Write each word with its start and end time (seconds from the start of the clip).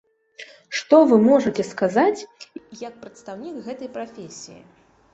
Што 0.79 1.01
вы 1.11 1.19
можаце 1.25 1.67
сказаць 1.73 2.25
як 2.87 2.99
прадстаўнік 3.05 3.55
гэтай 3.71 3.89
прафесіі? 4.03 4.61